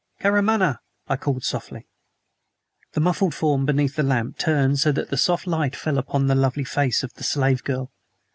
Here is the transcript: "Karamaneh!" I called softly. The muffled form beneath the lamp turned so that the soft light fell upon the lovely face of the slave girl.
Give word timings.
"Karamaneh!" 0.19 0.77
I 1.07 1.15
called 1.15 1.43
softly. 1.43 1.87
The 2.93 2.99
muffled 2.99 3.35
form 3.35 3.67
beneath 3.67 3.95
the 3.97 4.01
lamp 4.01 4.39
turned 4.39 4.79
so 4.79 4.91
that 4.91 5.11
the 5.11 5.15
soft 5.15 5.45
light 5.45 5.75
fell 5.75 5.99
upon 5.99 6.25
the 6.25 6.33
lovely 6.33 6.63
face 6.63 7.03
of 7.03 7.13
the 7.13 7.23
slave 7.23 7.63
girl. 7.63 7.91